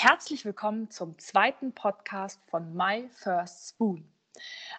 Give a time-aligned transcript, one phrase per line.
[0.00, 4.08] Herzlich willkommen zum zweiten Podcast von My First Spoon.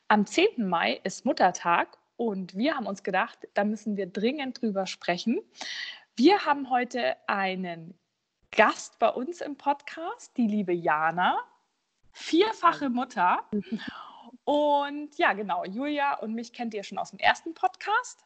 [0.07, 0.65] Am 10.
[0.65, 5.41] Mai ist Muttertag und wir haben uns gedacht, da müssen wir dringend drüber sprechen.
[6.15, 7.99] Wir haben heute einen
[8.51, 11.37] Gast bei uns im Podcast, die liebe Jana,
[12.13, 13.43] vierfache Mutter.
[14.45, 18.23] Und ja, genau, Julia und mich kennt ihr schon aus dem ersten Podcast.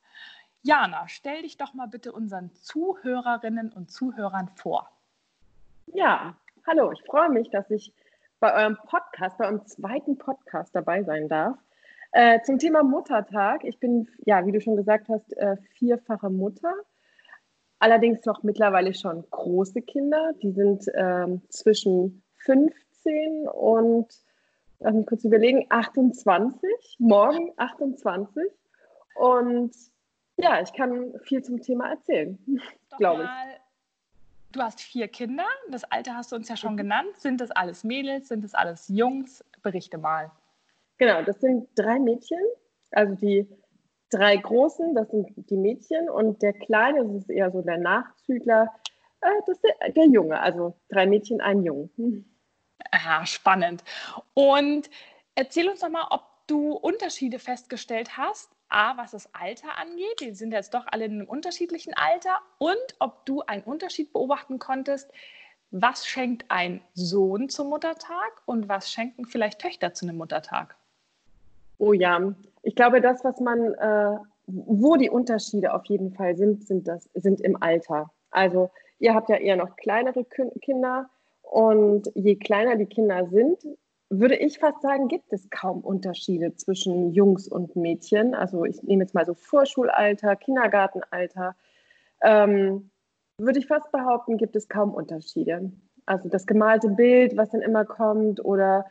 [0.62, 4.92] Jana, stell dich doch mal bitte unseren Zuhörerinnen und Zuhörern vor.
[5.88, 7.94] Ja, hallo, ich freue mich, dass ich
[8.40, 11.58] bei eurem Podcast, bei eurem zweiten Podcast dabei sein darf.
[12.12, 13.64] Äh, zum Thema Muttertag.
[13.64, 16.74] Ich bin, ja, wie du schon gesagt hast, äh, vierfache Mutter.
[17.80, 20.34] Allerdings noch mittlerweile schon große Kinder.
[20.42, 24.08] Die sind ähm, zwischen 15 und,
[24.80, 26.98] lass mich kurz überlegen, 28.
[27.00, 28.44] Morgen 28.
[29.16, 29.76] Und
[30.38, 32.38] ja, ich kann viel zum Thema erzählen,
[32.98, 33.63] glaube ich
[34.56, 36.78] du hast vier Kinder, das Alter hast du uns ja schon mhm.
[36.78, 37.18] genannt.
[37.18, 39.44] Sind das alles Mädels, sind das alles Jungs?
[39.62, 40.32] Berichte mal.
[40.98, 42.40] Genau, das sind drei Mädchen,
[42.92, 43.48] also die
[44.10, 48.70] drei Großen, das sind die Mädchen und der Kleine, das ist eher so der Nachzügler,
[49.22, 52.40] äh, das ist der, der Junge, also drei Mädchen, ein Jungen.
[52.92, 53.84] Aha, spannend.
[54.34, 54.90] Und
[55.36, 60.34] erzähl uns doch mal, ob du Unterschiede festgestellt hast A, was das Alter angeht, die
[60.34, 65.12] sind jetzt doch alle in einem unterschiedlichen Alter, und ob du einen Unterschied beobachten konntest,
[65.72, 70.76] was schenkt ein Sohn zum Muttertag und was schenken vielleicht Töchter zu einem Muttertag?
[71.78, 74.18] Oh ja, ich glaube, das, was man, äh,
[74.48, 78.12] wo die Unterschiede auf jeden Fall sind, sind, das, sind im Alter.
[78.32, 80.26] Also ihr habt ja eher noch kleinere
[80.62, 81.10] Kinder
[81.42, 83.60] und je kleiner die Kinder sind,
[84.10, 88.36] würde ich fast sagen, gibt es kaum Unterschiede zwischen Jungs und Mädchen.
[88.36, 91.56] Also ich nehme jetzt mal so Vorschulalter, Kindergartenalter.
[92.22, 92.92] Ähm,
[93.38, 95.72] würde ich fast behaupten, gibt es kaum Unterschiede.
[96.06, 98.86] Also das gemalte Bild, was dann immer kommt, oder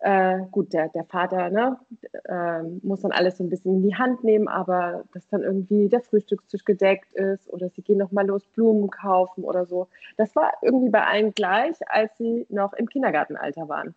[0.00, 1.78] äh, gut, der, der Vater ne,
[2.24, 5.88] äh, muss dann alles so ein bisschen in die Hand nehmen, aber dass dann irgendwie
[5.88, 9.88] der Frühstückstisch gedeckt ist oder sie gehen nochmal los Blumen kaufen oder so.
[10.16, 13.94] Das war irgendwie bei allen gleich, als sie noch im Kindergartenalter waren.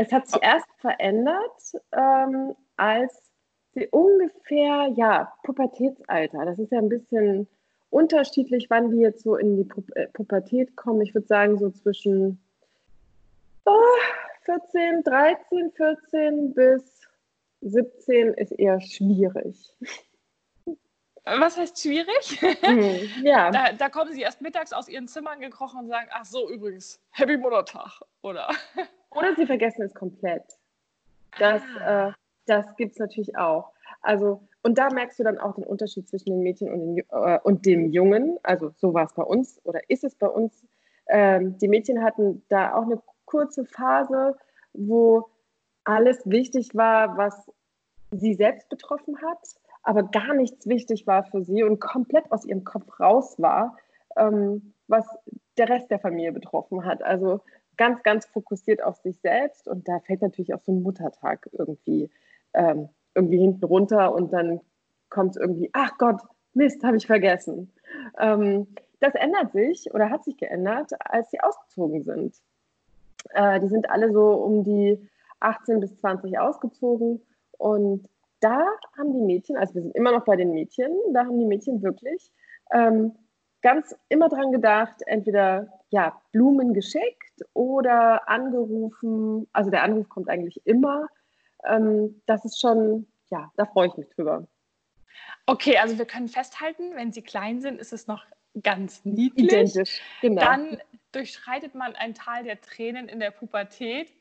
[0.00, 3.20] Es hat sich erst verändert, ähm, als
[3.74, 6.44] sie ungefähr, ja, Pubertätsalter.
[6.44, 7.48] Das ist ja ein bisschen
[7.90, 11.00] unterschiedlich, wann die jetzt so in die Pu äh, Pubertät kommen.
[11.00, 12.40] Ich würde sagen, so zwischen
[13.64, 13.74] oh,
[14.44, 17.02] 14, 13, 14 bis
[17.62, 19.74] 17 ist eher schwierig.
[21.24, 22.40] Was heißt schwierig?
[22.62, 23.50] Mhm, ja.
[23.52, 27.00] Da, da, kommen sie erst mittags aus ihren Zimmern gekrochen und sagen, ach so, übrigens,
[27.10, 28.48] Happy Muttertag, oder?
[29.10, 30.44] Oder sie vergessen es komplett.
[31.38, 32.08] Das, ah.
[32.08, 32.12] äh,
[32.46, 33.72] das gibt es natürlich auch.
[34.00, 37.38] Also, und da merkst du dann auch den Unterschied zwischen den Mädchen und, den, äh,
[37.42, 38.38] und dem Jungen.
[38.42, 40.64] Also so war es bei uns oder ist es bei uns.
[41.08, 44.36] Ähm, die Mädchen hatten da auch eine kurze Phase,
[44.72, 45.30] wo
[45.84, 47.50] alles wichtig war, was
[48.10, 49.38] sie selbst betroffen hat,
[49.82, 53.76] aber gar nichts wichtig war für sie und komplett aus ihrem Kopf raus war,
[54.16, 55.06] ähm, was
[55.56, 57.02] der Rest der Familie betroffen hat.
[57.02, 57.40] Also
[57.78, 62.10] ganz, ganz fokussiert auf sich selbst und da fällt natürlich auch so ein Muttertag irgendwie,
[62.52, 64.60] ähm, irgendwie hinten runter und dann
[65.08, 66.20] kommt irgendwie, ach Gott,
[66.52, 67.72] Mist, habe ich vergessen.
[68.18, 68.66] Ähm,
[69.00, 72.36] das ändert sich oder hat sich geändert, als sie ausgezogen sind.
[73.30, 75.08] Äh, die sind alle so um die
[75.40, 77.22] 18 bis 20 ausgezogen
[77.52, 78.08] und
[78.40, 78.66] da
[78.96, 81.82] haben die Mädchen, also wir sind immer noch bei den Mädchen, da haben die Mädchen
[81.82, 82.30] wirklich
[82.72, 83.12] ähm,
[83.62, 89.48] ganz immer dran gedacht, entweder ja, Blumen geschickt oder angerufen.
[89.52, 91.06] Also der Anruf kommt eigentlich immer.
[91.64, 94.46] Ähm, das ist schon, ja, da freue ich mich drüber.
[95.46, 98.24] Okay, also wir können festhalten, wenn sie klein sind, ist es noch
[98.62, 99.52] ganz niedlich.
[99.52, 100.42] Identisch, genau.
[100.42, 100.78] Dann
[101.12, 104.12] durchschreitet man ein Tal der Tränen in der Pubertät.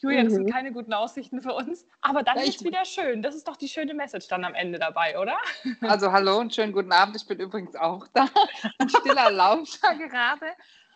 [0.00, 0.50] Julia, das sind mhm.
[0.50, 1.86] keine guten Aussichten für uns.
[2.02, 3.22] Aber dann ist es wieder schön.
[3.22, 5.36] Das ist doch die schöne Message dann am Ende dabei, oder?
[5.80, 7.16] Also hallo und schönen guten Abend.
[7.16, 8.28] Ich bin übrigens auch da.
[8.78, 10.46] Ein stiller Lauscher gerade.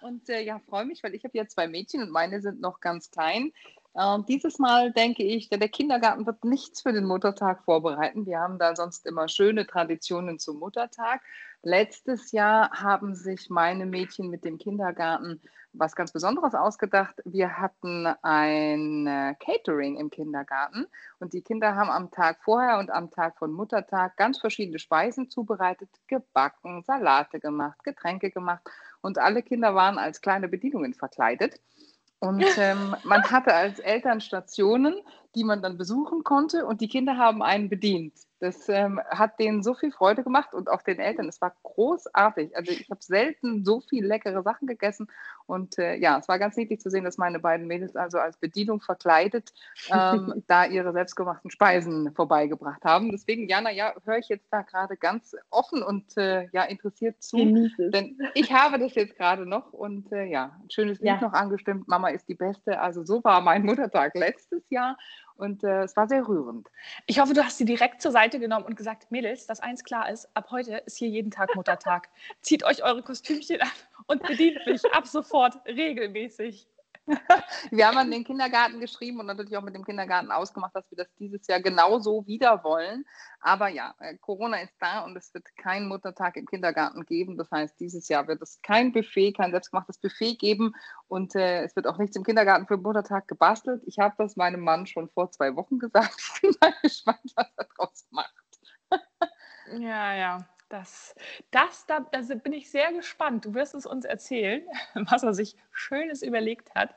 [0.02, 2.80] Und äh, ja, freue mich, weil ich habe ja zwei Mädchen und meine sind noch
[2.80, 3.52] ganz klein.
[3.94, 8.26] Äh, dieses Mal denke ich, der, der Kindergarten wird nichts für den Muttertag vorbereiten.
[8.26, 11.20] Wir haben da sonst immer schöne Traditionen zum Muttertag.
[11.62, 15.40] Letztes Jahr haben sich meine Mädchen mit dem Kindergarten
[15.72, 17.22] was ganz Besonderes ausgedacht.
[17.24, 20.86] Wir hatten ein äh, Catering im Kindergarten
[21.20, 25.30] und die Kinder haben am Tag vorher und am Tag von Muttertag ganz verschiedene Speisen
[25.30, 28.62] zubereitet, gebacken, Salate gemacht, Getränke gemacht
[29.02, 31.60] und alle Kinder waren als kleine Bedienungen verkleidet.
[32.18, 34.94] Und ähm, man hatte als Eltern Stationen,
[35.34, 38.14] die man dann besuchen konnte und die Kinder haben einen bedient.
[38.40, 41.28] Das ähm, hat denen so viel Freude gemacht und auch den Eltern.
[41.28, 42.56] Es war großartig.
[42.56, 45.08] Also ich habe selten so viel leckere Sachen gegessen
[45.44, 48.38] und äh, ja, es war ganz niedlich zu sehen, dass meine beiden Mädels also als
[48.38, 49.52] Bedienung verkleidet
[49.92, 53.10] ähm, da ihre selbstgemachten Speisen vorbeigebracht haben.
[53.10, 57.36] Deswegen, Jana, ja, höre ich jetzt da gerade ganz offen und äh, ja interessiert zu,
[57.78, 61.20] denn ich habe das jetzt gerade noch und äh, ja, ein schönes Lied ja.
[61.20, 61.88] noch angestimmt.
[61.88, 62.80] Mama ist die Beste.
[62.80, 64.96] Also so war mein Muttertag letztes Jahr
[65.40, 66.68] und äh, es war sehr rührend.
[67.06, 70.10] Ich hoffe, du hast sie direkt zur Seite genommen und gesagt, Mädels, dass eins klar
[70.10, 72.08] ist, ab heute ist hier jeden Tag Muttertag.
[72.42, 73.68] Zieht euch eure Kostümchen an
[74.06, 76.66] und bedient mich ab sofort regelmäßig.
[77.70, 80.96] wir haben an den Kindergarten geschrieben und natürlich auch mit dem Kindergarten ausgemacht, dass wir
[80.96, 83.04] das dieses Jahr genauso wieder wollen.
[83.40, 87.36] Aber ja, äh, Corona ist da und es wird keinen Muttertag im Kindergarten geben.
[87.36, 90.74] Das heißt, dieses Jahr wird es kein Buffet, kein selbstgemachtes Buffet geben
[91.08, 93.82] und äh, es wird auch nichts im Kindergarten für Muttertag gebastelt.
[93.86, 96.16] Ich habe das meinem Mann schon vor zwei Wochen gesagt.
[96.40, 98.34] Ich bin mal gespannt, was er draus macht.
[99.78, 100.48] ja, ja.
[100.70, 101.14] Das,
[101.50, 103.44] das, da, da bin ich sehr gespannt.
[103.44, 104.62] Du wirst es uns erzählen,
[104.94, 106.94] was er sich Schönes überlegt hat.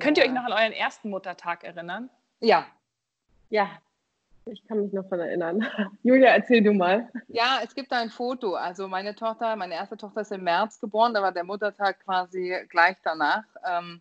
[0.00, 2.10] Könnt ihr euch noch an euren ersten Muttertag erinnern?
[2.40, 2.66] Ja.
[3.50, 3.68] Ja,
[4.46, 5.66] ich kann mich noch daran erinnern.
[6.02, 7.08] Julia, erzähl du mal.
[7.28, 8.54] Ja, es gibt ein Foto.
[8.54, 12.56] Also meine Tochter, meine erste Tochter ist im März geboren, da war der Muttertag quasi
[12.68, 13.44] gleich danach.
[13.68, 14.00] Ähm,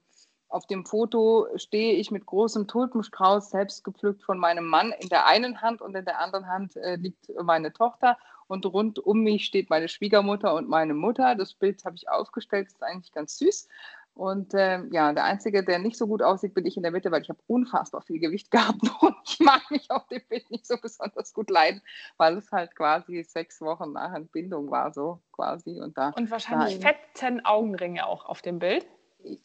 [0.50, 5.28] auf dem Foto stehe ich mit großem Tulpenstrauß, selbst gepflückt von meinem Mann, in der
[5.28, 8.18] einen Hand und in der anderen Hand äh, liegt meine Tochter
[8.48, 11.36] und rund um mich steht meine Schwiegermutter und meine Mutter.
[11.36, 13.68] Das Bild habe ich aufgestellt, ist eigentlich ganz süß.
[14.16, 17.12] Und äh, ja, der Einzige, der nicht so gut aussieht, bin ich in der Mitte,
[17.12, 20.66] weil ich habe unfassbar viel Gewicht gehabt und ich mag mich auf dem Bild nicht
[20.66, 21.82] so besonders gut leiden,
[22.18, 25.80] weil es halt quasi sechs Wochen nach Entbindung war, so quasi.
[25.80, 28.86] Und, da, und wahrscheinlich da, fetten Augenringe auch auf dem Bild.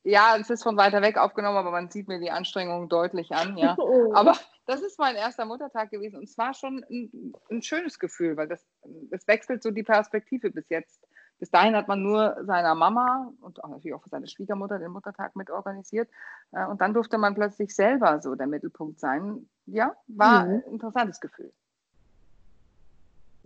[0.05, 3.56] Ja, es ist von weiter weg aufgenommen, aber man sieht mir die Anstrengung deutlich an,
[3.56, 3.76] ja.
[3.79, 4.15] Oh.
[4.15, 4.35] Aber
[4.67, 8.49] das ist mein erster Muttertag gewesen und es war schon ein, ein, schönes Gefühl, weil
[8.49, 8.65] das,
[9.11, 11.06] das wechselt so die Perspektive bis jetzt.
[11.41, 14.93] Bis dahin hat man nur seiner Mama und auch natürlich auch für seine Schwiegermutter den
[14.93, 16.09] Muttertag mit organisiert.
[16.53, 19.49] Äh, und dann durfte man plötzlich selber so der Mittelpunkt sein.
[19.67, 20.53] Ja, war mhm.
[20.53, 21.53] ein interessantes Gefühl.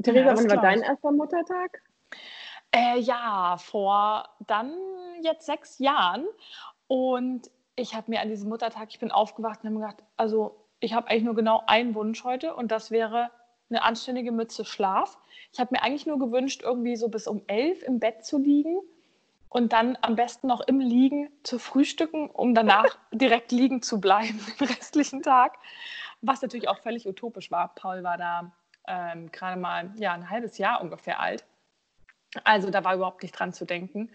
[0.02, 1.82] Theresa, ja, wann war dein erster Muttertag?
[2.72, 4.74] Äh, ja, vor dann
[5.22, 6.26] jetzt sechs Jahren.
[6.86, 10.64] Und ich habe mir an diesem Muttertag, ich bin aufgewacht und habe mir gedacht, also
[10.80, 13.30] ich habe eigentlich nur genau einen Wunsch heute und das wäre
[13.70, 15.18] eine anständige Mütze Schlaf.
[15.52, 18.80] Ich habe mir eigentlich nur gewünscht, irgendwie so bis um elf im Bett zu liegen
[19.48, 24.40] und dann am besten noch im Liegen zu frühstücken, um danach direkt liegen zu bleiben
[24.60, 25.58] den restlichen Tag.
[26.20, 27.74] Was natürlich auch völlig utopisch war.
[27.74, 28.52] Paul war da
[28.86, 31.44] ähm, gerade mal ja, ein halbes Jahr ungefähr alt.
[32.44, 34.10] Also da war überhaupt nicht dran zu denken.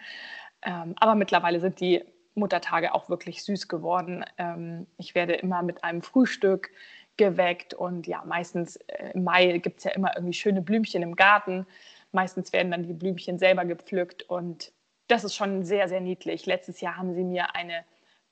[0.61, 2.03] Ähm, aber mittlerweile sind die
[2.35, 4.25] Muttertage auch wirklich süß geworden.
[4.37, 6.69] Ähm, ich werde immer mit einem Frühstück
[7.17, 11.15] geweckt und ja, meistens äh, im Mai gibt es ja immer irgendwie schöne Blümchen im
[11.15, 11.67] Garten.
[12.11, 14.71] Meistens werden dann die Blümchen selber gepflückt und
[15.07, 16.45] das ist schon sehr, sehr niedlich.
[16.45, 17.83] Letztes Jahr haben sie mir eine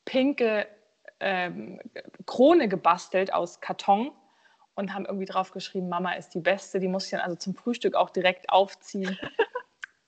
[0.06, 0.68] pinke
[1.19, 1.80] ähm,
[2.25, 4.12] Krone gebastelt aus Karton
[4.75, 6.80] und haben irgendwie drauf geschrieben, Mama ist die Beste.
[6.80, 9.18] Die muss ich dann also zum Frühstück auch direkt aufziehen.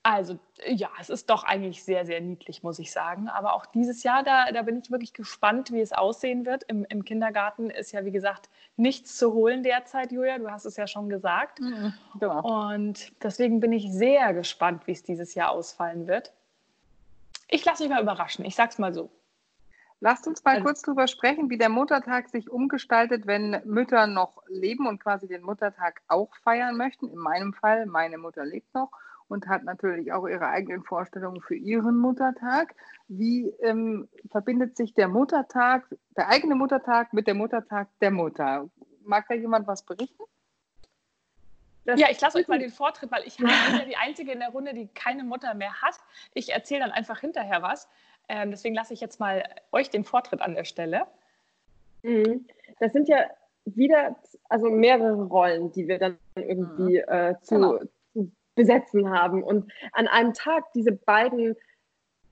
[0.04, 3.28] Also ja, es ist doch eigentlich sehr, sehr niedlich, muss ich sagen.
[3.28, 6.62] Aber auch dieses Jahr, da, da bin ich wirklich gespannt, wie es aussehen wird.
[6.64, 10.36] Im, Im Kindergarten ist ja, wie gesagt, nichts zu holen derzeit, Julia.
[10.36, 11.58] Du hast es ja schon gesagt.
[11.58, 12.70] Mhm, genau.
[12.72, 16.34] Und deswegen bin ich sehr gespannt, wie es dieses Jahr ausfallen wird.
[17.48, 18.44] Ich lasse mich mal überraschen.
[18.44, 19.10] Ich sag's mal so.
[20.00, 24.42] Lasst uns mal also, kurz darüber sprechen, wie der Muttertag sich umgestaltet, wenn Mütter noch
[24.48, 27.08] leben und quasi den Muttertag auch feiern möchten.
[27.08, 28.90] In meinem Fall, meine Mutter lebt noch
[29.28, 32.74] und hat natürlich auch ihre eigenen Vorstellungen für ihren Muttertag.
[33.08, 38.68] Wie ähm, verbindet sich der Muttertag, der eigene Muttertag mit dem Muttertag der Mutter?
[39.04, 40.22] Mag da jemand was berichten?
[41.84, 44.40] Das ja, ich lasse euch mal den Vortritt, weil ich bin ja die Einzige in
[44.40, 45.96] der Runde, die keine Mutter mehr hat.
[46.32, 47.88] Ich erzähle dann einfach hinterher was.
[48.28, 51.06] Ähm, deswegen lasse ich jetzt mal euch den Vortritt an der Stelle.
[52.02, 52.46] Mhm.
[52.80, 53.18] Das sind ja
[53.66, 54.16] wieder
[54.48, 57.12] also mehrere Rollen, die wir dann irgendwie mhm.
[57.12, 57.78] äh, zu, genau
[58.54, 59.42] besetzen haben.
[59.42, 61.56] Und an einem Tag diese beiden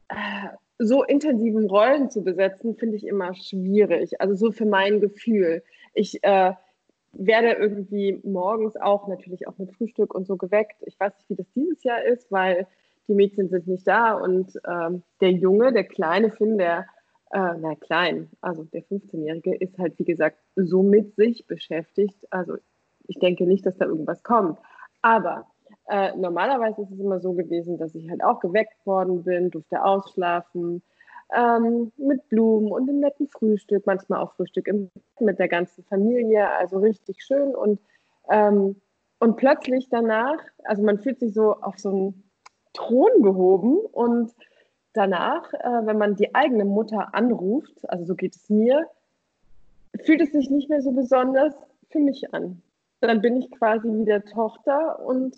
[0.09, 0.49] äh,
[0.79, 4.21] so intensiven Rollen zu besetzen, finde ich immer schwierig.
[4.21, 5.63] Also so für mein Gefühl.
[5.95, 6.53] Ich äh,
[7.13, 10.77] werde irgendwie morgens auch natürlich auch mit Frühstück und so geweckt.
[10.87, 12.67] Ich weiß nicht, wie das dieses Jahr ist, weil
[13.09, 16.87] die Mädchen sind nicht da und ähm, der Junge, der kleine Finn, der,
[17.33, 22.17] äh, na klein, also der 15-Jährige, ist halt wie gesagt so mit sich beschäftigt.
[22.31, 22.57] Also
[23.09, 24.59] ich denke nicht, dass da irgendwas kommt.
[25.03, 25.47] Aber
[25.89, 29.85] äh, normalerweise ist es immer so gewesen, dass ich halt auch geweckt worden bin, durfte
[29.85, 30.83] ausschlafen.
[31.35, 36.49] ähm, mit Blumen und einem netten Frühstück, manchmal auch Frühstück im, mit der ganzen Familie,
[36.51, 37.81] also richtig schön und,
[38.31, 38.77] ähm,
[39.19, 42.31] und plötzlich danach, also man fühlt sich so auf so einen
[42.75, 44.33] Thron gehoben und
[44.93, 48.87] danach, äh, wenn man die eigene Mutter anruft, also so geht es mir,
[50.05, 51.55] fühlt es sich nicht mehr so besonders
[51.91, 52.63] für mich an.
[53.01, 55.37] Dann bin ich quasi wieder Tochter und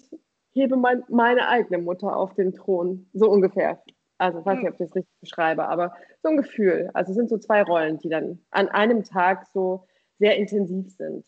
[0.54, 3.82] hebe mein, meine eigene Mutter auf den Thron, so ungefähr.
[4.18, 6.90] Also ich weiß nicht, ob ich das richtig beschreibe, aber so ein Gefühl.
[6.94, 9.86] Also es sind so zwei Rollen, die dann an einem Tag so
[10.18, 11.26] sehr intensiv sind.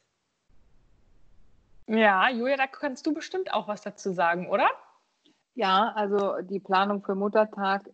[1.89, 4.69] Ja, Julia, da kannst du bestimmt auch was dazu sagen, oder?
[5.55, 7.89] Ja, also die Planung für Muttertag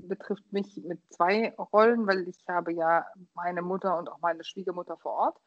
[0.00, 4.96] betrifft mich mit zwei Rollen, weil ich habe ja meine Mutter und auch meine Schwiegermutter
[4.98, 5.38] vor Ort.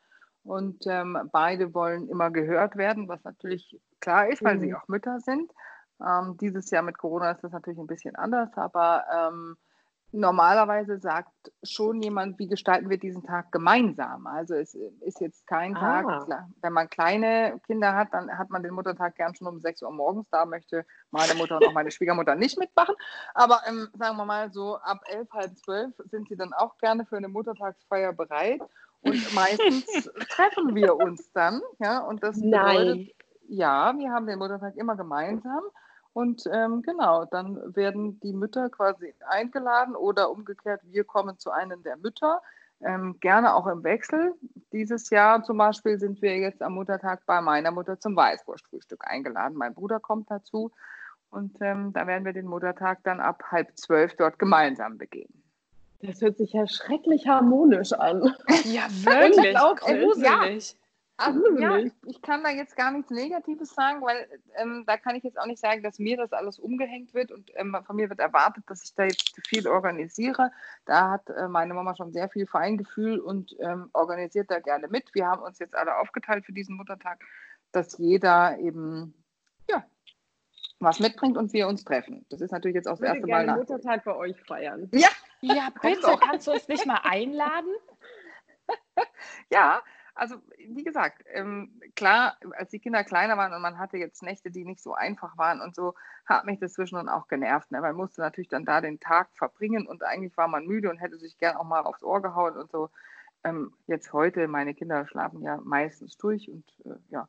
[0.43, 4.59] Und ähm, beide wollen immer gehört werden, was natürlich klar ist, weil mhm.
[4.61, 5.51] sie auch Mütter sind.
[6.05, 9.57] Ähm, dieses Jahr mit Corona ist das natürlich ein bisschen anders, aber ähm,
[10.11, 11.33] normalerweise sagt
[11.63, 14.27] schon jemand, wie gestalten wir diesen Tag gemeinsam.
[14.27, 16.03] Also es ist jetzt kein ah.
[16.03, 19.81] Tag, wenn man kleine Kinder hat, dann hat man den Muttertag gern schon um 6
[19.81, 20.29] Uhr morgens.
[20.29, 22.95] Da möchte meine Mutter und auch meine Schwiegermutter nicht mitmachen.
[23.33, 27.05] Aber ähm, sagen wir mal so ab 11, halb 12 sind sie dann auch gerne
[27.05, 28.61] für eine Muttertagsfeier bereit.
[29.01, 29.85] Und meistens
[30.29, 31.61] treffen wir uns dann.
[31.79, 33.09] Ja, und das bedeutet, Nein.
[33.47, 35.61] Ja, wir haben den Muttertag immer gemeinsam.
[36.13, 41.83] Und ähm, genau, dann werden die Mütter quasi eingeladen oder umgekehrt, wir kommen zu einem
[41.83, 42.41] der Mütter,
[42.81, 44.33] ähm, gerne auch im Wechsel.
[44.71, 49.57] Dieses Jahr zum Beispiel sind wir jetzt am Muttertag bei meiner Mutter zum Weißwurstfrühstück eingeladen.
[49.57, 50.71] Mein Bruder kommt dazu
[51.31, 55.43] und ähm, da werden wir den Muttertag dann ab halb zwölf dort gemeinsam begehen.
[56.01, 58.33] Das hört sich ja schrecklich harmonisch an.
[58.63, 59.55] Ja, wirklich.
[59.55, 60.71] Gruselig.
[60.71, 60.77] Ja.
[61.17, 65.23] Also, ja, ich kann da jetzt gar nichts Negatives sagen, weil ähm, da kann ich
[65.23, 68.19] jetzt auch nicht sagen, dass mir das alles umgehängt wird und ähm, von mir wird
[68.19, 70.51] erwartet, dass ich da jetzt viel organisiere.
[70.83, 75.13] Da hat äh, meine Mama schon sehr viel Feingefühl und ähm, organisiert da gerne mit.
[75.13, 77.23] Wir haben uns jetzt alle aufgeteilt für diesen Muttertag,
[77.71, 79.13] dass jeder eben
[79.69, 79.85] ja,
[80.79, 82.25] was mitbringt und wir uns treffen.
[82.29, 83.55] Das ist natürlich jetzt auch das erste Mal nach.
[83.55, 84.89] Muttertag bei euch feiern.
[84.93, 87.73] Ja, ja bitte, kannst du uns nicht mal einladen?
[89.49, 89.81] ja,
[90.15, 94.49] also wie gesagt, ähm, klar, als die Kinder kleiner waren und man hatte jetzt Nächte,
[94.49, 95.93] die nicht so einfach waren und so,
[96.25, 97.69] hat mich das zwischendurch auch genervt.
[97.71, 97.81] Ne?
[97.81, 101.17] Man musste natürlich dann da den Tag verbringen und eigentlich war man müde und hätte
[101.17, 102.89] sich gern auch mal aufs Ohr gehauen und so.
[103.43, 107.27] Ähm, jetzt heute, meine Kinder schlafen ja meistens durch und äh, ja,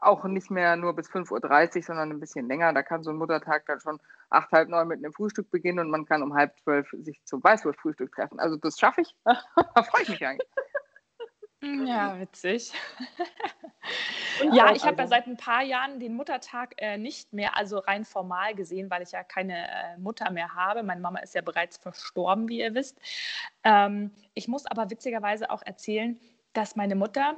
[0.00, 2.72] auch nicht mehr nur bis 5.30 Uhr, sondern ein bisschen länger.
[2.72, 5.90] Da kann so ein Muttertag dann schon acht, halb neun mit einem Frühstück beginnen und
[5.90, 8.40] man kann um halb zwölf sich zum Weißwurstfrühstück treffen.
[8.40, 9.14] Also das schaffe ich.
[9.24, 10.48] da freue ich mich eigentlich.
[11.62, 12.72] Ja, witzig.
[14.52, 17.78] ja, ich habe ja also seit ein paar Jahren den Muttertag äh, nicht mehr, also
[17.78, 20.82] rein formal gesehen, weil ich ja keine äh, Mutter mehr habe.
[20.82, 22.98] Meine Mama ist ja bereits verstorben, wie ihr wisst.
[23.64, 26.20] Ähm, ich muss aber witzigerweise auch erzählen,
[26.52, 27.36] dass meine Mutter,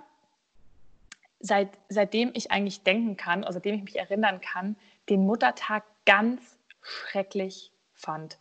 [1.39, 4.77] seit, seitdem ich eigentlich denken kann, also seitdem ich mich erinnern kann,
[5.09, 8.39] den Muttertag ganz schrecklich fand.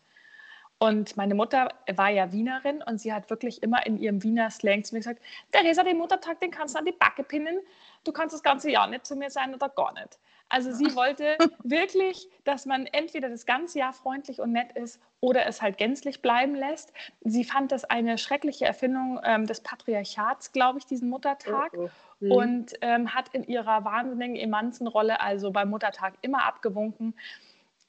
[0.80, 4.84] Und meine Mutter war ja Wienerin und sie hat wirklich immer in ihrem Wiener Slang
[4.84, 7.60] zu mir gesagt, Theresa, den Muttertag, den kannst du an die Backe pinnen.
[8.04, 10.20] Du kannst das ganze Jahr nicht zu mir sein oder gar nicht.
[10.50, 15.48] Also sie wollte wirklich, dass man entweder das ganze Jahr freundlich und nett ist oder
[15.48, 16.94] es halt gänzlich bleiben lässt.
[17.22, 21.74] Sie fand das eine schreckliche Erfindung ähm, des Patriarchats, glaube ich, diesen Muttertag.
[21.76, 21.90] Oh, oh.
[22.20, 22.32] Mhm.
[22.32, 27.16] Und ähm, hat in ihrer wahnsinnigen Emanzenrolle also beim Muttertag immer abgewunken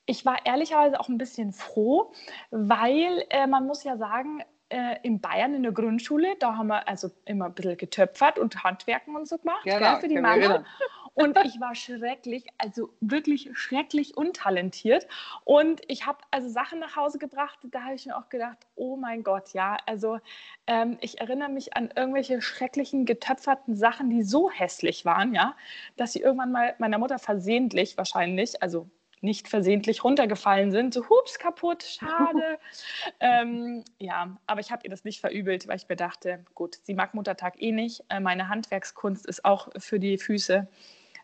[0.09, 2.13] ich war ehrlicherweise auch ein bisschen froh,
[2.51, 6.89] weil äh, man muss ja sagen, äh, in Bayern in der Grundschule, da haben wir
[6.89, 10.65] also immer ein bisschen getöpfert und Handwerken und so gemacht genau, gell, für die Mama.
[11.15, 15.09] Und ich war schrecklich, also wirklich schrecklich untalentiert.
[15.45, 18.95] Und ich habe also Sachen nach Hause gebracht, da habe ich mir auch gedacht, oh
[18.95, 20.21] mein Gott, ja, also
[20.69, 25.57] ähm, ich erinnere mich an irgendwelche schrecklichen getöpferten Sachen, die so hässlich waren, ja,
[25.97, 28.89] dass sie irgendwann mal meiner Mutter versehentlich wahrscheinlich, also
[29.21, 30.95] nicht versehentlich runtergefallen sind.
[30.95, 32.59] So, hups, kaputt, schade.
[33.21, 36.95] ähm, ja, aber ich habe ihr das nicht verübelt, weil ich mir dachte, gut, sie
[36.95, 38.05] mag Muttertag eh nicht.
[38.09, 40.69] Äh, meine Handwerkskunst ist auch für die Füße.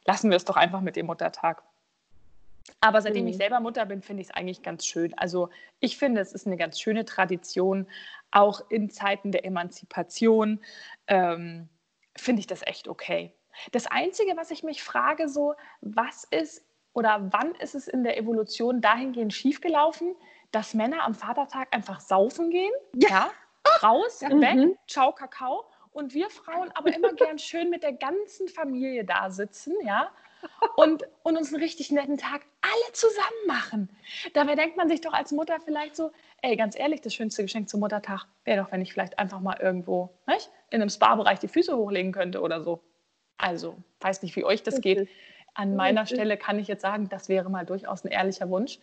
[0.07, 1.63] Lassen wir es doch einfach mit dem Muttertag.
[2.81, 3.31] Aber seitdem mhm.
[3.31, 5.17] ich selber Mutter bin, finde ich es eigentlich ganz schön.
[5.17, 7.87] Also ich finde, es ist eine ganz schöne Tradition,
[8.31, 10.61] auch in Zeiten der Emanzipation
[11.07, 11.69] ähm,
[12.17, 13.33] finde ich das echt okay.
[13.73, 18.17] Das Einzige, was ich mich frage, so, was ist oder wann ist es in der
[18.17, 20.15] Evolution dahingehend schiefgelaufen,
[20.53, 22.73] dass Männer am Vatertag einfach saufen gehen?
[22.95, 23.09] Ja.
[23.09, 23.31] ja
[23.83, 24.31] raus, ja.
[24.41, 24.79] weg, mhm.
[24.87, 25.65] ciao, Kakao.
[25.93, 30.11] und wir Frauen aber immer gern schön mit der ganzen Familie da sitzen, ja,
[30.77, 33.89] und, und uns einen richtig netten Tag alle zusammen machen.
[34.35, 36.11] Dabei denkt man sich doch als Mutter vielleicht so,
[36.43, 39.59] ey, ganz ehrlich, das schönste Geschenk zum Muttertag wäre doch, wenn ich vielleicht einfach mal
[39.61, 42.83] irgendwo nicht, in einem Spa-Bereich die Füße hochlegen könnte oder so.
[43.39, 45.09] Also, weiß nicht, wie euch das geht.
[45.55, 48.79] An meiner Stelle kann ich jetzt sagen, das wäre mal durchaus ein ehrlicher Wunsch.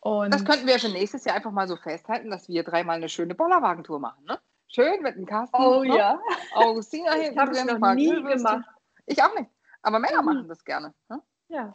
[0.00, 3.08] Und das könnten wir für nächstes Jahr einfach mal so festhalten, dass wir dreimal eine
[3.08, 4.24] schöne Bollerwagentour machen.
[4.26, 4.38] Ne?
[4.68, 5.56] Schön mit dem Kasten.
[5.56, 5.96] Oh ne?
[5.96, 6.20] ja.
[6.54, 8.66] Augustina hinten habe ich noch nie gemacht.
[9.06, 9.50] Ich auch nicht.
[9.82, 10.26] Aber Männer mhm.
[10.26, 10.94] machen das gerne.
[11.08, 11.22] Ne?
[11.48, 11.74] Ja.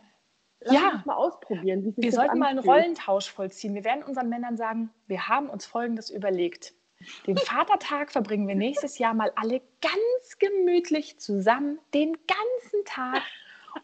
[0.62, 1.04] Lass ja.
[1.06, 1.94] mal ausprobieren.
[1.96, 3.76] wir sollten mal einen Rollentausch vollziehen.
[3.76, 6.74] Wir werden unseren Männern sagen, wir haben uns Folgendes überlegt.
[7.26, 13.22] Den Vatertag verbringen wir nächstes Jahr mal alle ganz gemütlich zusammen, den ganzen Tag.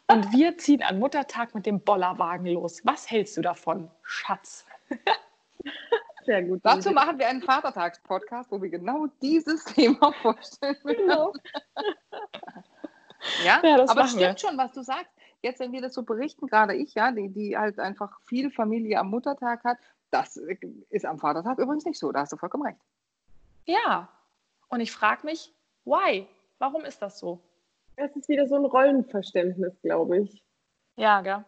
[0.08, 2.82] Und wir ziehen an Muttertag mit dem Bollerwagen los.
[2.84, 4.66] Was hältst du davon, Schatz?
[6.26, 6.62] Sehr gut.
[6.64, 10.78] Dazu machen wir einen Vatertagspodcast, wo wir genau dieses Thema vorstellen.
[10.84, 11.34] Genau.
[13.44, 14.38] ja, ja aber es stimmt wir.
[14.38, 15.12] schon, was du sagst.
[15.42, 19.00] Jetzt, wenn wir das so berichten, gerade ich, ja, die, die halt einfach viel Familie
[19.00, 19.78] am Muttertag hat,
[20.10, 22.12] das ist am Vatertag übrigens nicht so.
[22.12, 22.80] Da hast du vollkommen recht.
[23.66, 24.10] Ja.
[24.70, 26.28] Und ich frage mich, why?
[26.58, 27.40] Warum ist das so?
[27.98, 30.44] Es ist wieder so ein Rollenverständnis, glaube ich.
[30.98, 31.44] Ja, gell?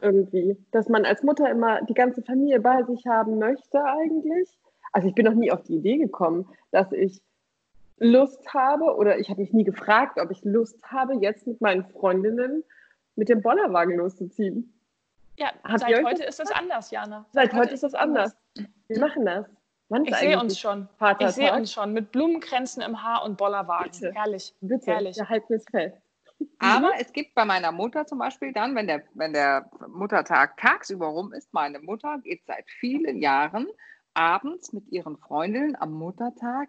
[0.00, 0.56] Irgendwie.
[0.70, 4.48] Dass man als Mutter immer die ganze Familie bei sich haben möchte, eigentlich.
[4.92, 7.20] Also, ich bin noch nie auf die Idee gekommen, dass ich
[7.98, 11.84] Lust habe oder ich habe mich nie gefragt, ob ich Lust habe, jetzt mit meinen
[11.84, 12.64] Freundinnen
[13.14, 14.72] mit dem Bollerwagen loszuziehen.
[15.36, 17.26] Ja, Habt seit heute ist das anders, Jana.
[17.32, 18.36] Seit, seit heute ist das anders.
[18.56, 18.72] anders.
[18.88, 19.46] Wir machen das.
[19.90, 20.88] Wann ich sehe uns schon.
[20.98, 21.28] Vatertag?
[21.28, 23.90] Ich sehe uns schon mit Blumenkränzen im Haar und Bollerwagen.
[23.90, 24.12] Bitte.
[24.14, 24.54] Herrlich.
[24.60, 25.16] Bitte, Herrlich.
[25.16, 26.00] wir halten es fest.
[26.60, 31.08] Aber es gibt bei meiner Mutter zum Beispiel dann, wenn der, wenn der Muttertag tagsüber
[31.08, 33.66] rum ist, meine Mutter geht seit vielen Jahren
[34.14, 36.68] abends mit ihren Freundinnen am Muttertag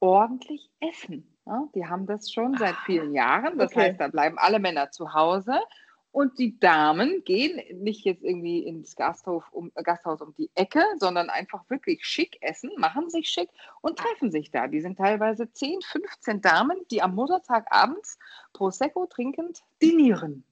[0.00, 1.36] ordentlich essen.
[1.46, 3.58] Ja, die haben das schon seit vielen Jahren.
[3.58, 3.90] Das okay.
[3.90, 5.60] heißt, da bleiben alle Männer zu Hause
[6.16, 10.82] und die Damen gehen nicht jetzt irgendwie ins Gasthof um, äh, Gasthaus um die Ecke,
[10.98, 13.50] sondern einfach wirklich schick essen, machen sich schick
[13.82, 14.66] und treffen sich da.
[14.66, 18.18] Die sind teilweise 10, 15 Damen, die am Muttertag abends
[18.54, 20.42] Prosecco trinkend dinieren.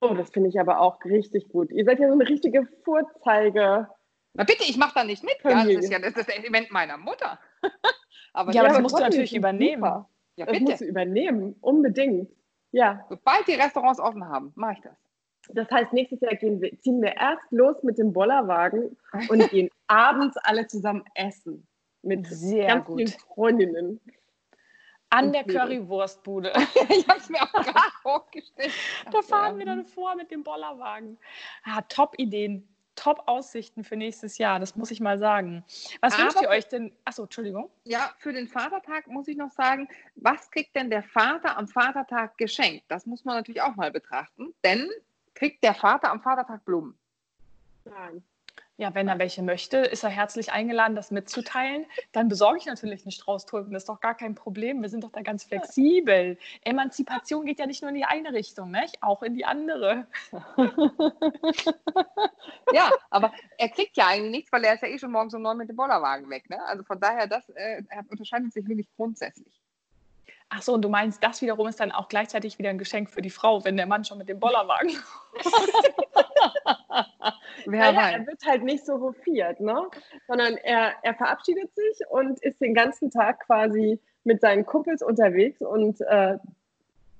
[0.00, 1.72] Oh, das finde ich aber auch richtig gut.
[1.72, 3.88] Ihr seid ja so eine richtige Vorzeige.
[4.34, 5.34] Na bitte, ich mache da nicht mit.
[5.42, 7.40] Ja, das ist ja das, ist das Event meiner Mutter.
[8.32, 9.82] aber ja, aber das musst du natürlich übernehmen.
[9.82, 10.08] Super.
[10.36, 10.60] Ja, bitte.
[10.60, 12.30] Das musst du übernehmen, unbedingt.
[12.72, 13.04] Ja.
[13.08, 14.96] Sobald die Restaurants offen haben, mache ich das.
[15.50, 18.96] Das heißt, nächstes Jahr wir, ziehen wir erst los mit dem Bollerwagen
[19.28, 21.66] und gehen abends alle zusammen essen.
[22.02, 22.98] Mit Sehr ganz gut.
[22.98, 24.00] vielen Freundinnen.
[25.10, 26.52] An der Currywurstbude.
[26.88, 28.72] ich habe es mir auch gerade vorgestellt.
[29.10, 31.18] Da fahren wir dann vor mit dem Bollerwagen.
[31.64, 32.71] Ah, Top-Ideen.
[32.94, 35.64] Top-Aussichten für nächstes Jahr, das muss ich mal sagen.
[36.00, 36.92] Was Aber wünscht ihr euch denn?
[37.04, 37.70] Achso, Entschuldigung.
[37.84, 42.36] Ja, für den Vatertag muss ich noch sagen, was kriegt denn der Vater am Vatertag
[42.38, 42.84] geschenkt?
[42.88, 44.88] Das muss man natürlich auch mal betrachten, denn
[45.34, 46.96] kriegt der Vater am Vatertag Blumen?
[47.84, 48.22] Nein.
[48.82, 51.86] Ja, wenn er welche möchte, ist er herzlich eingeladen, das mitzuteilen.
[52.10, 53.72] Dann besorge ich natürlich einen Strauß Tulpen.
[53.72, 54.82] Das ist doch gar kein Problem.
[54.82, 56.36] Wir sind doch da ganz flexibel.
[56.64, 59.00] Emanzipation geht ja nicht nur in die eine Richtung, nicht?
[59.00, 60.08] auch in die andere.
[62.72, 65.42] ja, aber er kriegt ja eigentlich nichts, weil er ist ja eh schon morgens um
[65.42, 66.50] neun mit dem Bollerwagen weg.
[66.50, 66.60] Ne?
[66.64, 69.61] Also von daher, das äh, unterscheidet sich wirklich grundsätzlich.
[70.54, 73.22] Ach so, und du meinst, das wiederum ist dann auch gleichzeitig wieder ein Geschenk für
[73.22, 74.90] die Frau, wenn der Mann schon mit dem Bollerwagen.
[77.64, 79.88] Wer naja, er wird halt nicht so hofiert, ne?
[80.26, 85.62] sondern er, er verabschiedet sich und ist den ganzen Tag quasi mit seinen Kumpels unterwegs
[85.62, 86.36] und äh,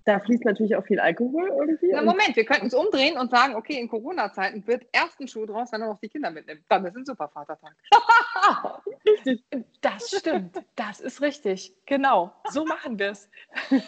[0.04, 1.90] da fließt natürlich auch viel Alkohol irgendwie.
[1.92, 5.46] Na, Moment, wir könnten es umdrehen und sagen, okay, in Corona-Zeiten wird erst ein Schuh
[5.46, 6.64] draus, wenn er noch die Kinder mitnimmt.
[6.68, 7.74] Dann ist ein super Vatertag.
[9.06, 9.44] richtig.
[9.80, 10.62] Das stimmt.
[10.76, 11.74] Das ist richtig.
[11.86, 12.32] Genau.
[12.50, 13.30] So machen wir es.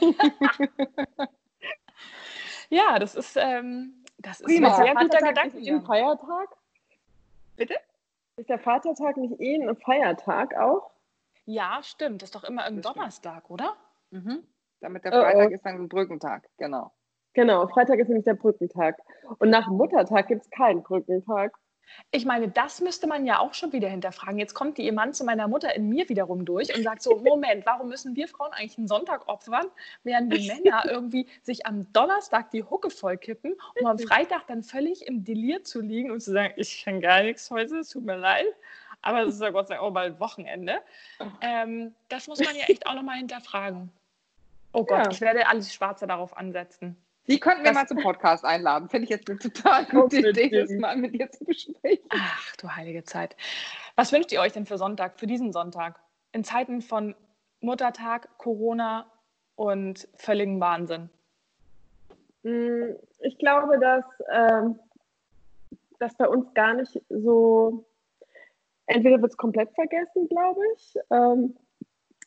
[2.70, 5.58] ja, das ist, ähm, das ist ein sehr guter Gedanke.
[5.58, 6.48] Ist ein Feiertag?
[7.56, 7.74] Bitte?
[8.36, 10.90] Ist der Vatertag nicht eh ein Feiertag auch?
[11.46, 12.22] Ja, stimmt.
[12.22, 13.76] Das ist doch immer irgendein Donnerstag, oder?
[14.10, 14.44] Mhm.
[14.84, 15.54] Damit der Freitag oh, oh.
[15.54, 16.92] ist dann ein Brückentag, genau.
[17.32, 18.98] Genau, Freitag ist nämlich der Brückentag.
[19.38, 21.56] Und nach Muttertag gibt es keinen Brückentag.
[22.10, 24.38] Ich meine, das müsste man ja auch schon wieder hinterfragen.
[24.38, 27.64] Jetzt kommt die Mann zu meiner Mutter in mir wiederum durch und sagt so, Moment,
[27.64, 29.66] warum müssen wir Frauen eigentlich einen Sonntag opfern,
[30.02, 35.06] während die Männer irgendwie sich am Donnerstag die Hucke vollkippen, um am Freitag dann völlig
[35.06, 38.16] im Delir zu liegen und zu sagen, ich kann gar nichts heute, es tut mir
[38.16, 38.52] leid.
[39.00, 40.80] Aber es ist ja Gott sei Dank auch bald Wochenende.
[41.40, 43.90] Ähm, das muss man ja echt auch nochmal hinterfragen.
[44.74, 45.10] Oh Gott, ja.
[45.10, 46.96] ich werde alles Schwarze darauf ansetzen.
[47.28, 48.88] Die könnten wir das mal zum Podcast einladen.
[48.88, 52.06] Finde ich jetzt eine total gute Idee, das mal mit dir zu besprechen.
[52.10, 53.36] Ach, du heilige Zeit.
[53.94, 56.00] Was wünscht ihr euch denn für Sonntag, für diesen Sonntag?
[56.32, 57.14] In Zeiten von
[57.60, 59.06] Muttertag, Corona
[59.54, 61.08] und völligen Wahnsinn?
[62.42, 64.80] Mm, ich glaube, dass ähm,
[66.00, 67.86] das bei uns gar nicht so,
[68.86, 70.94] entweder wird es komplett vergessen, glaube ich.
[71.10, 71.56] Ähm,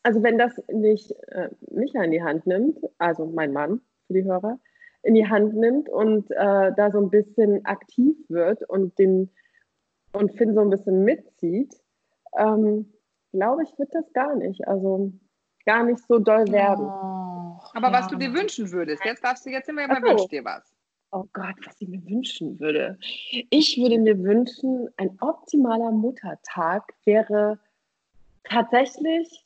[0.04, 4.24] also wenn das nicht äh, Micha in die Hand nimmt, also mein Mann für die
[4.24, 4.60] Hörer,
[5.04, 9.30] in die Hand nimmt und äh, da so ein bisschen aktiv wird und den
[10.14, 11.76] und Finn so ein bisschen mitzieht,
[12.38, 12.92] ähm,
[13.32, 14.68] glaube ich, wird das gar nicht.
[14.68, 15.12] Also
[15.66, 16.86] gar nicht so doll werden.
[16.86, 17.94] Oh, Aber ja.
[17.94, 20.08] was du dir wünschen würdest, jetzt darfst du, jetzt sind wir ja mal, so.
[20.08, 20.64] wünsch dir was.
[21.12, 22.98] Oh Gott, was ich mir wünschen würde.
[23.50, 27.60] Ich würde mir wünschen, ein optimaler Muttertag wäre
[28.44, 29.46] tatsächlich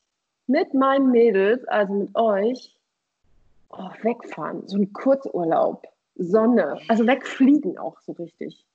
[0.52, 2.78] mit meinen Mädels, also mit euch,
[3.70, 4.68] oh, wegfahren.
[4.68, 8.66] So ein Kurzurlaub, Sonne, also wegfliegen auch so richtig.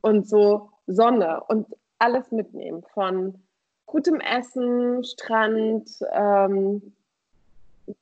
[0.00, 1.66] Und so Sonne und
[1.98, 3.42] alles mitnehmen von
[3.86, 6.94] gutem Essen, Strand, ähm,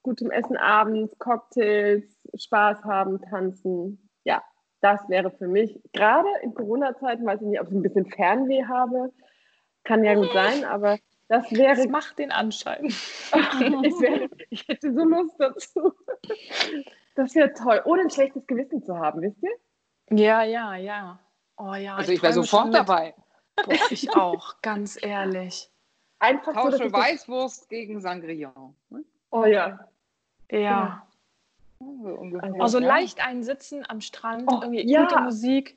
[0.02, 3.98] gutem Essen abends, Cocktails, Spaß haben, tanzen.
[4.24, 4.42] Ja,
[4.80, 8.64] das wäre für mich, gerade in Corona-Zeiten, weiß ich nicht, ob ich ein bisschen Fernweh
[8.64, 9.12] habe,
[9.84, 11.76] kann ja gut sein, aber das wäre.
[11.76, 12.84] Das macht den Anschein.
[12.86, 12.94] ich,
[14.00, 15.92] wäre, ich hätte so Lust dazu.
[17.14, 20.18] Das wäre toll, ohne ein schlechtes Gewissen zu haben, wisst ihr?
[20.18, 21.18] Ja, ja, ja.
[21.56, 21.96] Oh ja.
[21.96, 23.14] Also ich, ich wäre sofort dabei.
[23.56, 25.70] Boah, ich auch, ganz ehrlich.
[26.18, 28.52] Einfach Tausche so, Weißwurst gegen Sangria.
[28.90, 29.04] Ne?
[29.30, 29.88] Oh ja.
[30.50, 30.58] Ja.
[30.60, 31.06] ja.
[32.58, 35.02] Also leicht einsitzen am Strand, oh, irgendwie ja.
[35.02, 35.76] gute Musik,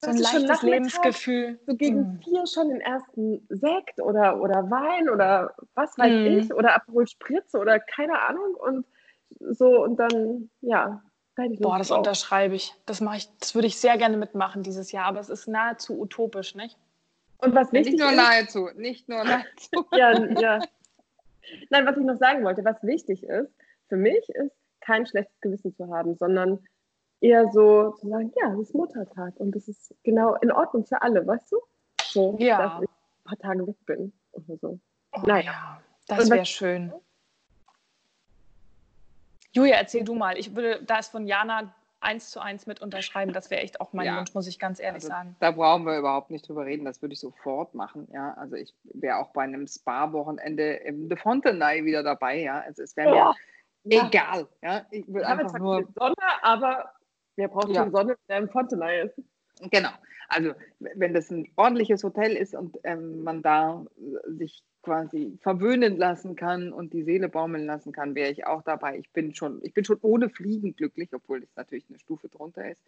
[0.00, 1.58] so ein leichtes Lebensgefühl.
[1.66, 2.20] So gegen mm.
[2.22, 6.38] vier schon den ersten Sekt oder, oder Wein oder was weiß mm.
[6.38, 8.86] ich oder Aperol Spritze oder keine Ahnung und
[9.40, 11.02] so und dann, ja.
[11.60, 12.74] Boah, das unterschreibe ich.
[12.86, 16.00] Das mache ich, das würde ich sehr gerne mitmachen dieses Jahr, aber es ist nahezu
[16.00, 16.76] utopisch, nicht?
[17.38, 19.86] Und was wichtig nicht nur nahezu, nicht nur nahezu.
[19.92, 20.58] ja, ja.
[21.70, 23.52] Nein, was ich noch sagen wollte, was wichtig ist,
[23.88, 26.58] für mich ist, kein schlechtes Gewissen zu haben, sondern
[27.20, 31.00] eher so zu sagen, ja, es ist Muttertag und das ist genau in Ordnung für
[31.02, 31.58] alle, weißt du?
[32.02, 32.58] So, ja.
[32.58, 34.78] dass ich ein paar Tage weg bin oder so.
[35.12, 36.92] Oh, naja, das wäre schön.
[39.52, 40.38] Julia, erzähl du mal.
[40.38, 43.32] Ich würde, da ist von Jana eins zu eins mit unterschreiben.
[43.32, 44.18] Das wäre echt auch mein ja.
[44.18, 45.36] Wunsch, muss ich ganz ehrlich also, sagen.
[45.40, 46.84] Da brauchen wir überhaupt nicht drüber reden.
[46.84, 48.06] Das würde ich sofort machen.
[48.12, 52.40] Ja, also ich wäre auch bei einem Spa-Wochenende im De Fontenay wieder dabei.
[52.40, 53.34] Ja, also es wäre
[53.84, 54.06] mir ja.
[54.06, 54.46] egal.
[54.62, 56.92] Ja, ich würde einfach nur Sonne, aber
[57.38, 57.88] wer braucht ja.
[57.90, 59.14] Sonne, der im Fontenay ist?
[59.70, 59.90] Genau.
[60.28, 63.86] Also wenn das ein ordentliches Hotel ist und ähm, man da
[64.26, 68.98] sich quasi verwöhnen lassen kann und die Seele baumeln lassen kann, wäre ich auch dabei.
[68.98, 72.70] Ich bin schon, ich bin schon ohne Fliegen glücklich, obwohl es natürlich eine Stufe drunter
[72.70, 72.82] ist.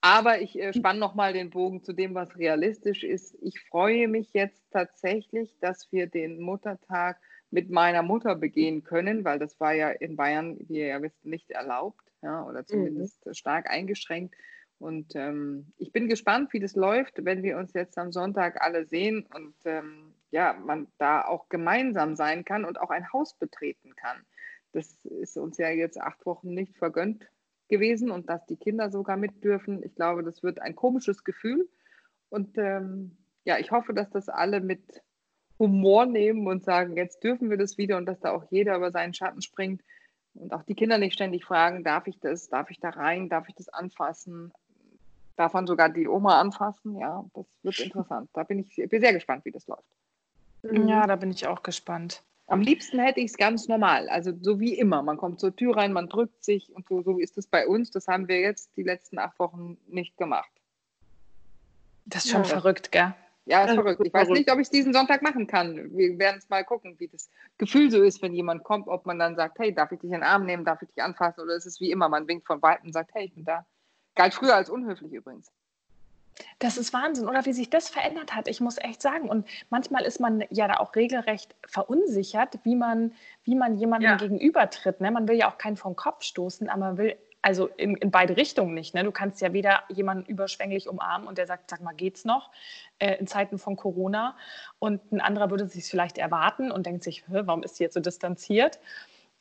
[0.00, 3.36] Aber ich äh, spanne nochmal den Bogen zu dem, was realistisch ist.
[3.40, 7.18] Ich freue mich jetzt tatsächlich, dass wir den Muttertag
[7.54, 11.24] mit meiner Mutter begehen können, weil das war ja in Bayern, wie ihr ja wisst,
[11.24, 13.34] nicht erlaubt ja, oder zumindest mhm.
[13.34, 14.34] stark eingeschränkt.
[14.80, 18.86] Und ähm, ich bin gespannt, wie das läuft, wenn wir uns jetzt am Sonntag alle
[18.86, 23.94] sehen und ähm, ja, man da auch gemeinsam sein kann und auch ein Haus betreten
[23.94, 24.26] kann.
[24.72, 27.30] Das ist uns ja jetzt acht Wochen nicht vergönnt
[27.68, 29.80] gewesen und dass die Kinder sogar mit dürfen.
[29.84, 31.68] Ich glaube, das wird ein komisches Gefühl.
[32.30, 35.04] Und ähm, ja, ich hoffe, dass das alle mit
[35.58, 38.90] Humor nehmen und sagen, jetzt dürfen wir das wieder und dass da auch jeder über
[38.90, 39.82] seinen Schatten springt
[40.34, 43.48] und auch die Kinder nicht ständig fragen, darf ich das, darf ich da rein, darf
[43.48, 44.52] ich das anfassen,
[45.36, 46.98] darf man sogar die Oma anfassen.
[46.98, 48.30] Ja, das wird interessant.
[48.32, 49.84] Da bin ich bin sehr gespannt, wie das läuft.
[50.62, 50.88] Mhm.
[50.88, 52.22] Ja, da bin ich auch gespannt.
[52.46, 55.02] Am liebsten hätte ich es ganz normal, also so wie immer.
[55.02, 57.90] Man kommt zur Tür rein, man drückt sich und so, so ist es bei uns.
[57.90, 60.50] Das haben wir jetzt die letzten acht Wochen nicht gemacht.
[62.04, 62.48] Das ist schon ja.
[62.48, 63.14] verrückt, gell?
[63.46, 64.00] Ja, ist ja, verrückt.
[64.04, 65.94] Ich weiß nicht, ob ich es diesen Sonntag machen kann.
[65.94, 67.28] Wir werden es mal gucken, wie das
[67.58, 70.20] Gefühl so ist, wenn jemand kommt, ob man dann sagt, hey, darf ich dich in
[70.20, 71.42] den Arm nehmen, darf ich dich anfassen?
[71.42, 73.66] Oder ist es wie immer, man winkt von weitem und sagt, hey, ich bin da.
[74.14, 75.50] Galt früher als unhöflich übrigens.
[76.58, 78.48] Das ist Wahnsinn, oder wie sich das verändert hat.
[78.48, 79.28] Ich muss echt sagen.
[79.28, 83.12] Und manchmal ist man ja da auch regelrecht verunsichert, wie man,
[83.44, 84.16] wie man jemandem ja.
[84.16, 85.00] gegenübertritt.
[85.00, 85.10] Ne?
[85.10, 88.38] Man will ja auch keinen vom Kopf stoßen, aber man will also in, in beide
[88.38, 88.94] Richtungen nicht.
[88.94, 89.04] Ne?
[89.04, 92.50] Du kannst ja weder jemanden überschwänglich umarmen und der sagt, sag mal, geht's noch
[92.98, 94.36] äh, in Zeiten von Corona?
[94.78, 98.00] Und ein anderer würde sich vielleicht erwarten und denkt sich, warum ist sie jetzt so
[98.00, 98.80] distanziert?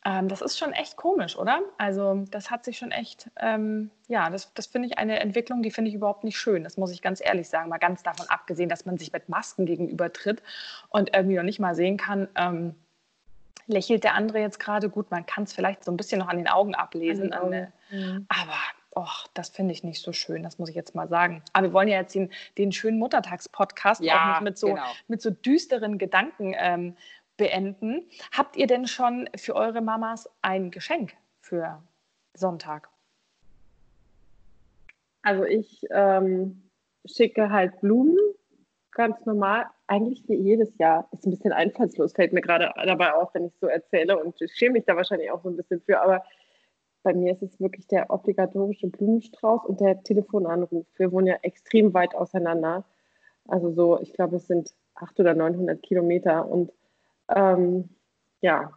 [0.05, 1.61] Ähm, das ist schon echt komisch, oder?
[1.77, 5.71] Also das hat sich schon echt, ähm, ja, das, das finde ich eine Entwicklung, die
[5.71, 6.65] finde ich überhaupt nicht schön.
[6.65, 7.69] Das muss ich ganz ehrlich sagen.
[7.69, 10.43] Mal ganz davon abgesehen, dass man sich mit Masken gegenübertritt
[10.89, 12.75] und irgendwie noch nicht mal sehen kann, ähm,
[13.67, 15.11] lächelt der andere jetzt gerade gut.
[15.11, 17.31] Man kann es vielleicht so ein bisschen noch an den Augen ablesen.
[17.31, 17.73] Den Augen.
[17.91, 18.25] Mhm.
[18.29, 18.57] Aber
[18.95, 21.41] Och, das finde ich nicht so schön, das muss ich jetzt mal sagen.
[21.53, 24.85] Aber wir wollen ja jetzt den, den schönen Muttertagspodcast ja, auch nicht mit so, genau.
[25.07, 26.95] mit so düsteren Gedanken ähm,
[27.37, 28.07] beenden.
[28.31, 31.81] Habt ihr denn schon für eure Mamas ein Geschenk für
[32.35, 32.89] Sonntag?
[35.23, 36.69] Also ich ähm,
[37.05, 38.17] schicke halt Blumen,
[38.93, 41.07] ganz normal, eigentlich wie jedes Jahr.
[41.11, 44.53] Ist ein bisschen einfallslos, fällt mir gerade dabei auf, wenn ich so erzähle und ich
[44.53, 46.23] schäme mich da wahrscheinlich auch so ein bisschen für, aber
[47.03, 50.85] bei mir ist es wirklich der obligatorische Blumenstrauß und der Telefonanruf.
[50.95, 52.85] Wir wohnen ja extrem weit auseinander.
[53.47, 56.71] Also so, ich glaube, es sind 800 oder 900 Kilometer und
[57.35, 57.89] ähm,
[58.41, 58.71] ja.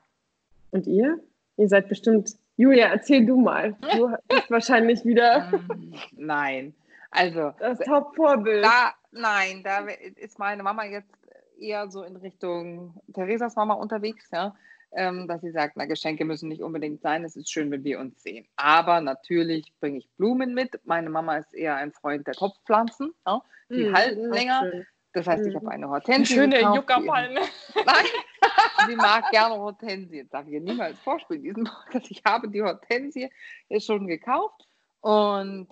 [0.73, 1.21] Und ihr?
[1.57, 3.77] Ihr seid bestimmt Julia, erzähl du mal.
[3.93, 5.53] Du bist wahrscheinlich wieder.
[5.53, 6.75] Ähm, nein.
[7.17, 7.53] Also.
[7.59, 8.65] Das Top-Vorbild.
[8.65, 11.13] Da, nein, da ist meine Mama jetzt
[11.59, 14.55] eher so in Richtung Theresas Mama unterwegs, ja.
[14.93, 17.99] Ähm, dass sie sagt, na, Geschenke müssen nicht unbedingt sein, es ist schön, wenn wir
[17.99, 18.47] uns sehen.
[18.57, 20.81] Aber natürlich bringe ich Blumen mit.
[20.85, 23.43] Meine Mama ist eher ein Freund der Topfpflanzen, ja.
[23.69, 24.61] die mm, halten länger.
[24.71, 24.87] Schön.
[25.13, 25.73] Das heißt, ich habe mhm.
[25.73, 26.35] eine Hortensie.
[26.35, 27.41] Schöne Juckerpalme.
[27.75, 28.07] Nein,
[28.87, 30.23] sie mag gerne Hortensie.
[30.23, 32.11] Das darf ich ihr niemals vorspielen, diesen Podcast.
[32.11, 33.31] Ich habe die Hortensie
[33.79, 34.67] schon gekauft
[35.01, 35.69] und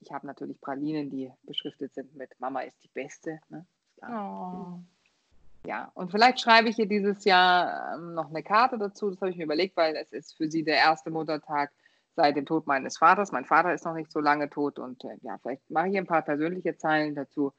[0.00, 3.40] ich habe natürlich Pralinen, die beschriftet sind mit Mama ist die Beste.
[3.48, 3.66] Ne?
[4.02, 4.78] Oh.
[5.66, 9.10] Ja, und vielleicht schreibe ich ihr dieses Jahr ähm, noch eine Karte dazu.
[9.10, 11.70] Das habe ich mir überlegt, weil es ist für sie der erste Muttertag
[12.16, 13.32] seit dem Tod meines Vaters.
[13.32, 16.06] Mein Vater ist noch nicht so lange tot und äh, ja, vielleicht mache ich ein
[16.06, 17.52] paar persönliche Zeilen dazu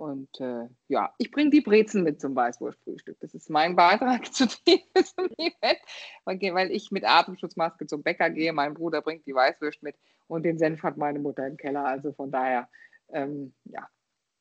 [0.00, 3.18] und äh, ja, ich bringe die Brezen mit zum Weißwurstfrühstück.
[3.20, 8.54] Das ist mein Beitrag zu diesem Event, weil ich mit Atemschutzmaske zum Bäcker gehe.
[8.54, 11.84] Mein Bruder bringt die Weißwurst mit und den Senf hat meine Mutter im Keller.
[11.84, 12.66] Also von daher,
[13.10, 13.86] ähm, ja.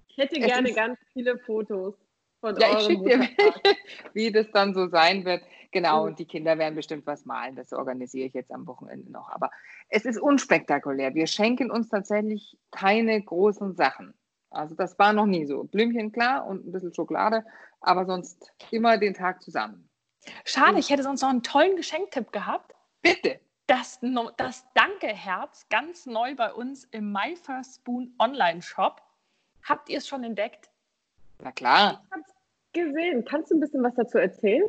[0.08, 1.94] Ich hätte gerne ist, ganz viele Fotos
[2.40, 3.20] von ja, ich schicke dir,
[4.14, 5.44] wie das dann so sein wird.
[5.72, 7.58] Genau, und die Kinder werden bestimmt was malen.
[7.58, 9.30] Das organisiere ich jetzt am Wochenende noch.
[9.30, 9.52] Aber
[9.90, 11.14] es ist unspektakulär.
[11.16, 14.14] Wir schenken uns tatsächlich keine großen Sachen.
[14.52, 15.64] Also das war noch nie so.
[15.64, 17.46] Blümchen klar und ein bisschen Schokolade,
[17.82, 19.90] aber sonst immer den Tag zusammen.
[20.44, 22.76] Schade, ich hätte sonst noch einen tollen Geschenktipp gehabt.
[23.02, 23.40] Bitte.
[23.68, 24.00] Das,
[24.38, 29.02] das Danke-Herz ganz neu bei uns im My First Spoon Online-Shop.
[29.64, 30.70] Habt ihr es schon entdeckt?
[31.40, 32.04] Na klar.
[32.04, 32.34] Ich habe es
[32.74, 33.26] gesehen.
[33.26, 34.68] Kannst du ein bisschen was dazu erzählen?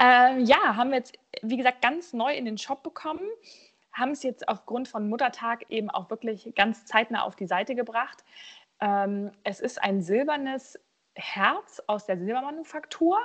[0.00, 3.26] Äh, ja, haben wir jetzt, wie gesagt, ganz neu in den Shop bekommen.
[3.92, 8.24] Haben es jetzt aufgrund von Muttertag eben auch wirklich ganz zeitnah auf die Seite gebracht.
[8.80, 10.78] Ähm, es ist ein silbernes
[11.14, 13.18] Herz aus der Silbermanufaktur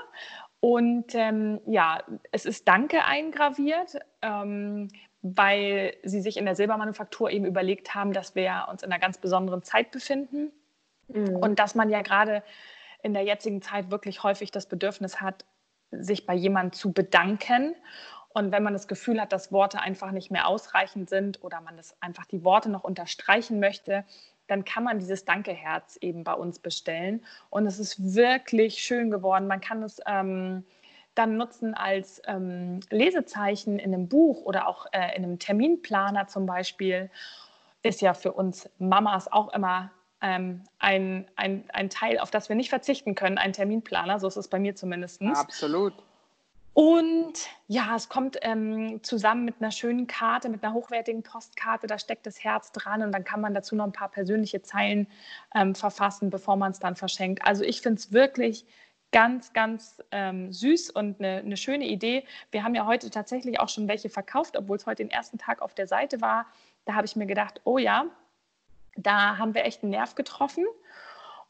[0.60, 4.90] und ähm, ja, es ist Danke eingraviert, ähm,
[5.22, 9.18] weil sie sich in der Silbermanufaktur eben überlegt haben, dass wir uns in einer ganz
[9.18, 10.52] besonderen Zeit befinden
[11.08, 11.36] mhm.
[11.38, 12.44] und dass man ja gerade
[13.02, 15.46] in der jetzigen Zeit wirklich häufig das Bedürfnis hat,
[15.92, 17.76] sich bei jemandem zu bedanken.
[18.30, 21.78] Und wenn man das Gefühl hat, dass Worte einfach nicht mehr ausreichend sind oder man
[21.78, 24.06] das einfach die Worte noch unterstreichen möchte,
[24.50, 27.24] dann kann man dieses Danke-Herz eben bei uns bestellen.
[27.50, 29.48] Und es ist wirklich schön geworden.
[29.48, 30.66] Man kann es ähm,
[31.16, 36.46] dann nutzen als ähm, Lesezeichen in einem Buch oder auch äh, in einem Terminplaner zum
[36.46, 37.10] Beispiel.
[37.84, 42.56] Ist ja für uns Mamas auch immer ähm, ein, ein, ein Teil, auf das wir
[42.56, 44.20] nicht verzichten können, ein Terminplaner.
[44.20, 45.22] So ist es bei mir zumindest.
[45.22, 45.94] Absolut.
[46.74, 47.34] Und
[47.68, 51.88] ja, es kommt ähm, zusammen mit einer schönen Karte, mit einer hochwertigen Postkarte.
[51.88, 55.08] Da steckt das Herz dran und dann kann man dazu noch ein paar persönliche Zeilen
[55.56, 57.44] ähm, verfassen, bevor man es dann verschenkt.
[57.46, 58.66] Also ich finde es wirklich
[59.12, 62.26] ganz, ganz ähm, süß und eine, eine schöne Idee.
[62.52, 65.62] Wir haben ja heute tatsächlich auch schon welche verkauft, obwohl es heute den ersten Tag
[65.62, 66.46] auf der Seite war.
[66.86, 68.06] Da habe ich mir gedacht, oh ja,
[68.96, 70.66] da haben wir echt einen Nerv getroffen.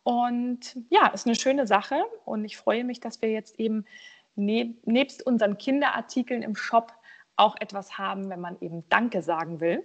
[0.03, 3.85] Und ja, ist eine schöne Sache und ich freue mich, dass wir jetzt eben
[4.39, 6.93] nebst unseren Kinderartikeln im Shop
[7.35, 9.83] auch etwas haben, wenn man eben Danke sagen will.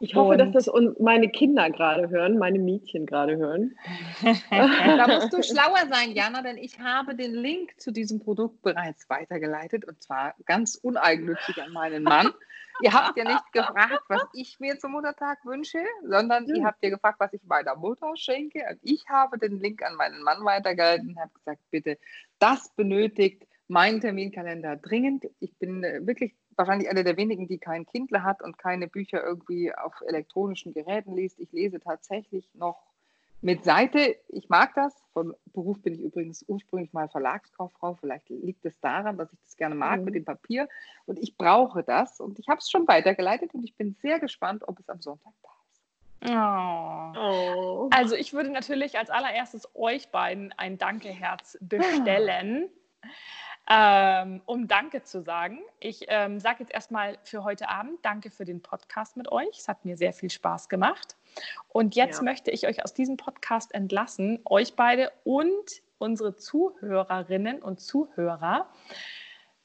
[0.00, 3.76] Ich hoffe, und dass das meine Kinder gerade hören, meine Mädchen gerade hören.
[4.50, 9.08] da musst du schlauer sein, Jana, denn ich habe den Link zu diesem Produkt bereits
[9.08, 12.32] weitergeleitet und zwar ganz uneigennützig an meinen Mann.
[12.82, 16.90] ihr habt ja nicht gefragt, was ich mir zum Muttertag wünsche, sondern ihr habt ja
[16.90, 18.64] gefragt, was ich meiner Mutter schenke.
[18.68, 21.98] Und ich habe den Link an meinen Mann weitergeleitet und habe gesagt, bitte,
[22.40, 25.24] das benötigt mein Terminkalender dringend.
[25.40, 29.22] Ich bin äh, wirklich wahrscheinlich eine der wenigen, die kein Kindle hat und keine Bücher
[29.22, 31.40] irgendwie auf elektronischen Geräten liest.
[31.40, 32.94] Ich lese tatsächlich noch
[33.40, 34.16] mit Seite.
[34.28, 34.94] Ich mag das.
[35.12, 37.94] Von Beruf bin ich übrigens ursprünglich mal Verlagskauffrau.
[37.94, 40.06] Vielleicht liegt es daran, dass ich das gerne mag mhm.
[40.06, 40.68] mit dem Papier.
[41.06, 42.20] Und ich brauche das.
[42.20, 45.32] Und ich habe es schon weitergeleitet und ich bin sehr gespannt, ob es am Sonntag
[45.42, 45.82] da ist.
[46.30, 47.20] Oh.
[47.20, 47.90] Oh.
[47.92, 52.70] Also ich würde natürlich als allererstes euch beiden ein Danke-Herz bestellen.
[53.68, 55.60] ähm, um Danke zu sagen.
[55.80, 59.58] Ich ähm, sage jetzt erstmal für heute Abend Danke für den Podcast mit euch.
[59.58, 61.16] Es hat mir sehr viel Spaß gemacht.
[61.68, 62.24] Und jetzt ja.
[62.24, 68.68] möchte ich euch aus diesem Podcast entlassen, euch beide und unsere Zuhörerinnen und Zuhörer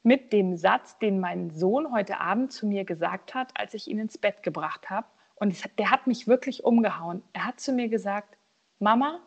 [0.02, 3.98] mit dem Satz, den mein Sohn heute Abend zu mir gesagt hat, als ich ihn
[3.98, 5.06] ins Bett gebracht habe.
[5.34, 7.22] Und der hat mich wirklich umgehauen.
[7.32, 8.36] Er hat zu mir gesagt,
[8.78, 9.20] Mama,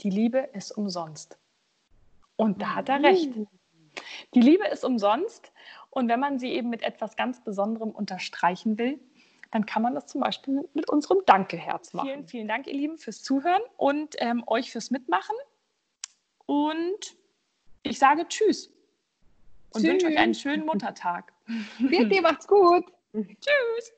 [0.00, 1.38] die Liebe ist umsonst.
[2.36, 3.30] Und da hat er recht.
[4.34, 5.52] Die Liebe ist umsonst.
[5.90, 9.00] Und wenn man sie eben mit etwas ganz Besonderem unterstreichen will,
[9.50, 12.08] dann kann man das zum Beispiel mit unserem Danke-Herz machen.
[12.08, 15.36] Vielen, vielen Dank, ihr Lieben, fürs Zuhören und ähm, euch fürs Mitmachen.
[16.44, 17.16] Und
[17.82, 18.72] ich sage Tschüss
[19.70, 21.32] und wünsche euch einen schönen Muttertag.
[21.78, 22.84] Bitte, macht's gut.
[23.12, 23.92] Tschüss.